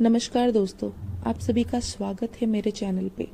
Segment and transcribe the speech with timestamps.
[0.00, 0.90] नमस्कार दोस्तों
[1.26, 3.28] आप सभी का स्वागत है मेरे चैनल पे।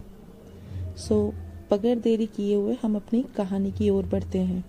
[0.96, 4.64] सो so, बगैर देरी किए हुए हम अपनी कहानी की ओर बढ़ते हैं।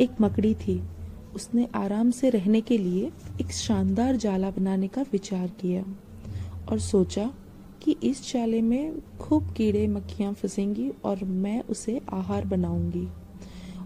[0.00, 0.82] एक मकड़ी थी।
[1.34, 5.84] उसने आराम से रहने के लिए एक शानदार जाला बनाने का विचार किया
[6.68, 7.30] और सोचा
[7.82, 13.08] कि इस जाले में खूब कीड़े मक्खियाँ फंसेंगी और मैं उसे आहार बनाऊँगी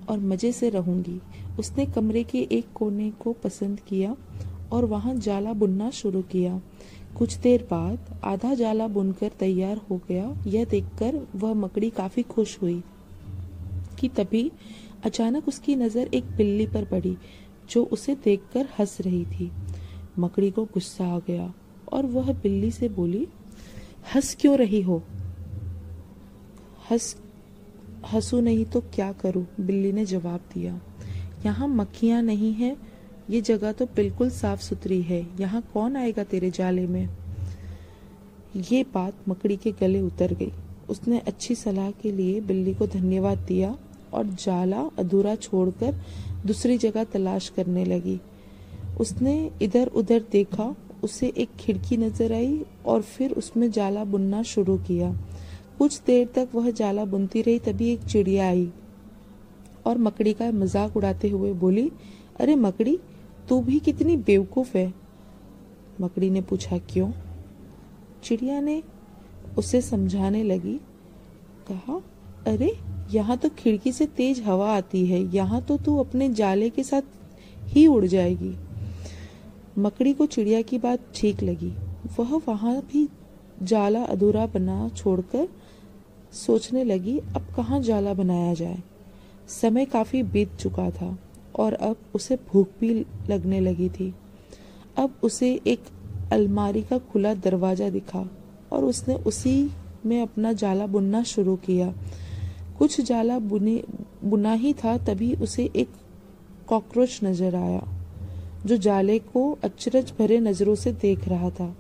[0.09, 1.21] और मज़े से रहूँगी।
[1.59, 4.17] उसने कमरे के एक कोने को पसंद किया
[4.73, 6.61] और वहाँ जाला बुनना शुरू किया।
[7.19, 12.61] कुछ देर बाद आधा जाला बुनकर तैयार हो गया। यह देखकर वह मकड़ी काफ़ी खुश
[12.63, 12.83] हुई
[14.01, 14.51] कि तभी
[15.05, 17.17] अचानक उसकी नज़र एक बिल्ली पर पड़ी,
[17.71, 19.51] जो उसे देखकर हंस रही थी।
[20.19, 21.53] मकड़ी को गुस्सा आ गया
[21.93, 23.27] और वह बिल्ली से बोली,
[24.15, 25.03] हंस क्यों रही हो?
[26.91, 27.17] हंस,
[28.13, 29.47] हंसू नहीं तो क्या करूँ?
[29.61, 30.81] बिल्ली ने जवाब दिया,
[31.45, 32.77] यहाँ मक्खियाँ नहीं है
[33.33, 37.09] ये जगह तो बिल्कुल साफ़ सुथरी है। यहाँ कौन आएगा तेरे जाले में?
[38.63, 40.53] ये बात मकड़ी के गले उतर गई।
[40.91, 43.75] उसने अच्छी सलाह के लिए बिल्ली को धन्यवाद दिया
[44.15, 45.95] और जाला अधूरा छोड़कर
[46.47, 48.19] दूसरी जगह तलाश करने लगी।
[49.01, 54.77] उसने इधर उधर देखा, उसे एक खिड़की नज़र आई और फिर उसमें जाला बुनना शुरू
[54.79, 55.11] किया।
[55.79, 58.69] कुछ देर तक वह जाला बुनती रही, तभी एक चिड़िया आई
[59.87, 61.91] और मकड़ी का मज़ाक उड़ाते हुए बोली,
[62.41, 62.99] अरे मकड़ी
[63.49, 64.95] तू भी कितनी बेवकूफ़ है?
[66.01, 67.13] मकड़ी ने पूछा, क्यों?
[68.23, 68.83] चिड़िया ने
[69.59, 70.81] उसे समझाने लगी,
[71.73, 72.03] कहा,
[72.47, 72.79] अरे,
[73.11, 77.03] यहाँ तो खिड़की से तेज हवा आती है, यहाँ तो तू अपने जाले के साथ
[77.63, 78.57] ही उड़ जाएगी।
[79.79, 81.75] मकड़ी को चिड़िया की बात ठीक लगी।
[82.21, 83.09] वह वहाँ भी
[83.63, 85.49] जाला अधूरा बना छोड़कर
[86.33, 88.79] सोचने लगी, अब कहाँ जाला बनाया जाए?
[89.49, 91.19] समय काफ़ी बीत चुका था।
[91.57, 94.15] और अब उसे भूख भी लगने लगी थी।
[94.97, 95.81] अब उसे एक
[96.33, 98.31] अलमारी का खुला दरवाज़ा दिखा
[98.73, 99.71] और उसने उसी
[100.07, 101.95] में अपना जाला बुनना शुरू किया।
[102.79, 103.83] कुछ जाला बुने,
[104.25, 105.89] बुना ही था तभी उसे एक
[106.69, 107.89] कॉकरोच नज़र आया,
[108.67, 111.77] जो जाले को अचरज भरे नज़रों से देख रहा था।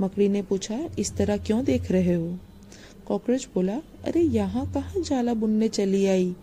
[0.00, 2.38] मकड़ी ने पूछा, इस तरह क्यों देख रहे हो?
[3.08, 6.36] कॉकरोच बोला, अरे, यहाँ कहाँ जाला बुनने चली आई?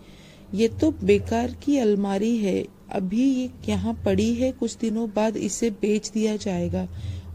[0.53, 5.69] ये तो बेकार की अलमारी है। अभी ये यहाँ पड़ी है, कुछ दिनों बाद इसे
[5.71, 6.87] बेच दिया जाएगा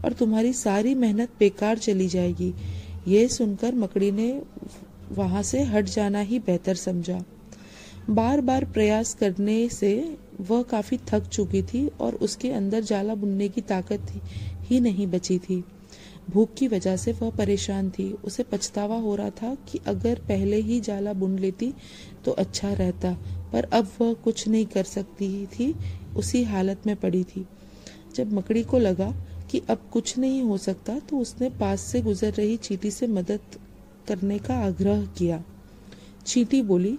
[0.05, 2.53] और तुम्हारी सारी मेहनत बेकार चली जाएगी।
[3.07, 4.41] ये सुनकर मकड़ी ने
[5.11, 7.23] वहाँ से हट जाना ही बेहतर समझा।
[8.09, 9.93] बार बार प्रयास करने से
[10.41, 14.11] वह काफ़ी थक चुकी थी और उसके अंदर जाला बुनने की ताकत
[14.61, 15.63] ही नहीं बची थी।
[16.27, 20.57] भूख की वजह से वह परेशान थी। उसे पछतावा हो रहा था कि अगर पहले
[20.61, 21.73] ही जाला बुन लेती
[22.25, 23.13] तो अच्छा रहता,
[23.53, 25.73] पर अब वह कुछ नहीं कर सकती थी,
[26.17, 27.45] उसी हालत में पड़ी थी।
[28.15, 29.13] जब मकड़ी को लगा
[29.51, 33.57] कि अब कुछ नहीं हो सकता तो उसने पास से गुजर रही चीटी से मदद
[34.07, 35.43] करने का आग्रह किया।
[36.25, 36.97] चीटी बोली,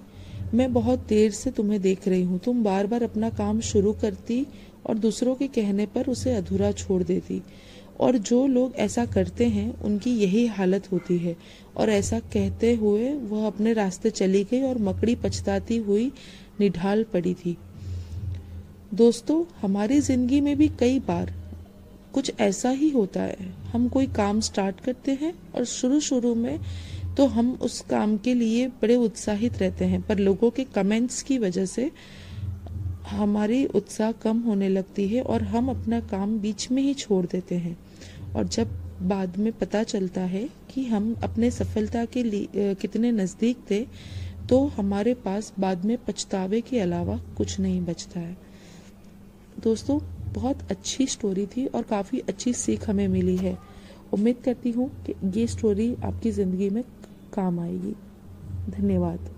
[0.54, 4.46] मैं बहुत देर से तुम्हें देख रही हूँ। तुम बार बार अपना काम शुरू करती
[4.86, 7.42] और दूसरों के कहने पर उसे अधूरा छोड़ देती।
[8.00, 11.37] और जो लोग ऐसा करते हैं, उनकी यही हालत होती है।
[11.77, 16.10] और ऐसा कहते हुए वह अपने रास्ते चली गई और मकड़ी पछताती हुई
[16.60, 17.56] निढाल पड़ी थी।
[18.94, 21.33] दोस्तों, हमारी ज़िंदगी में भी कई बार
[22.15, 26.59] कुछ ऐसा ही होता है। हम कोई काम स्टार्ट करते हैं और शुरू शुरू में
[27.16, 31.38] तो हम उस काम के लिए बड़े उत्साहित रहते हैं, पर लोगों के कमेंट्स की
[31.38, 31.91] वजह से
[33.06, 37.54] हमारी उत्साह कम होने लगती है और हम अपना काम बीच में ही छोड़ देते
[37.54, 37.76] हैं।
[38.37, 38.70] और जब
[39.03, 43.81] बाद में पता चलता है कि हम अपने सफलता के लिए कितने नज़दीक थे
[44.48, 48.37] तो हमारे पास बाद में पछतावे के अलावा कुछ नहीं बचता है।
[49.59, 49.98] दोस्तों,
[50.32, 53.56] बहुत अच्छी स्टोरी थी और काफ़ी अच्छी सीख हमें मिली है।
[54.12, 56.82] उम्मीद करती हूँ कि ये स्टोरी आपकी ज़िंदगी में
[57.34, 57.94] काम आएगी।
[58.71, 59.31] धन्यवाद।